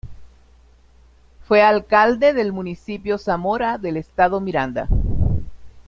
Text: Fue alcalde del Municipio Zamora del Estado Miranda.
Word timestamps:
Fue 1.47 1.61
alcalde 1.61 2.33
del 2.33 2.51
Municipio 2.53 3.19
Zamora 3.19 3.77
del 3.77 3.97
Estado 3.97 4.39
Miranda. 4.41 4.87